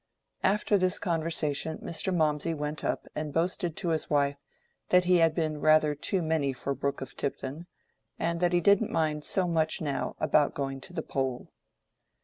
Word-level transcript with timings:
After 0.41 0.79
this 0.79 0.97
conversation 0.97 1.77
Mr. 1.77 2.11
Mawmsey 2.11 2.55
went 2.55 2.83
up 2.83 3.05
and 3.13 3.31
boasted 3.31 3.77
to 3.77 3.89
his 3.89 4.09
wife 4.09 4.35
that 4.89 5.03
he 5.03 5.17
had 5.17 5.35
been 5.35 5.61
rather 5.61 5.93
too 5.93 6.23
many 6.23 6.53
for 6.53 6.73
Brooke 6.73 7.01
of 7.01 7.15
Tipton, 7.15 7.67
and 8.17 8.39
that 8.39 8.51
he 8.51 8.61
didn't 8.61 8.89
mind 8.89 9.23
so 9.23 9.47
much 9.47 9.79
now 9.79 10.15
about 10.19 10.55
going 10.55 10.81
to 10.81 10.93
the 10.93 11.03
poll. 11.03 11.51